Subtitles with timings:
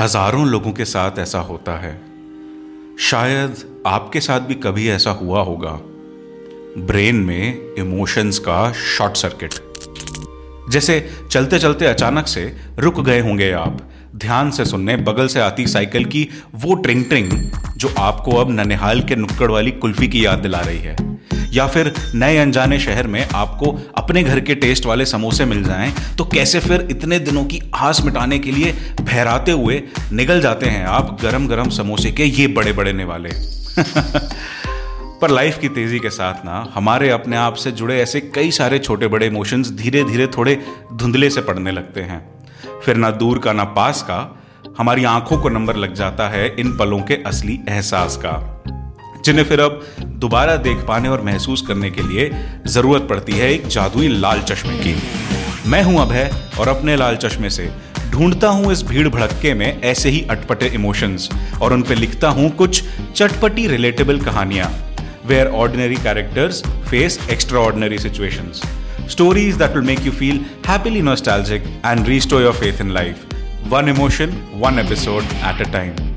[0.00, 1.92] हज़ारों लोगों के साथ ऐसा होता है।
[2.98, 5.70] शायद आपके साथ भी कभी ऐसा हुआ होगा।
[6.78, 9.54] ब्रेन में इमोशंस का शॉर्ट सर्किट।
[10.70, 13.78] जैसे चलते चलते अचानक से रुक गए होंगे आप
[14.16, 19.00] ध्यान से सुनने, बगल से आती साइकिल की वो ट्रिंग ट्रिंग जो आपको अब ननिहाल
[19.00, 20.96] के नुक्कड़ वाली कुल्फी की याद दिला रही है।
[21.52, 25.92] या फिर नए अनजाने शहर में आपको अपने घर के टेस्ट वाले समोसे मिल जाएँ
[26.18, 29.82] तो कैसे फिर इतने दिनों की आस मिटाने के लिए फहराते हुए
[30.12, 33.30] निकल जाते हैं आप गरम गरम समोसे के ये बड़े बड़े निवाले?
[35.20, 38.78] पर लाइफ की तेज़ी के साथ ना, हमारे अपने आप से जुड़े ऐसे कई सारे
[38.78, 40.60] छोटे बड़े इमोशंस धीरे धीरे थोड़े
[40.92, 42.33] धुंधले से पड़ने लगते हैं।
[42.84, 44.40] फिर ना दूर का, ना पास का,
[44.78, 48.32] हमारी आँखों को नंबर लग जाता है इन पलों के असली एहसास का,
[49.24, 52.30] जिन्हें फिर अब दोबारा देख पाने और महसूस करने के लिए
[52.66, 54.94] ज़रूरत पड़ती है एक जादुई लाल चश्मे की।
[55.70, 57.70] मैं हूँ अभय और अपने लाल चश्मे से
[58.10, 61.28] ढूंढता हूँ इस भीड़ भड़के में ऐसे ही अटपटे इमोशंस
[61.62, 62.82] और उन पे लिखता हूँ कुछ
[63.14, 64.68] चटपटी रिलेटेबल कहानियाँ।
[65.24, 68.62] where ordinary characters face extraordinary situations.
[69.08, 73.26] Stories that will make you feel happily nostalgic and restore your faith in life.
[73.68, 76.13] One emotion, one episode at a time.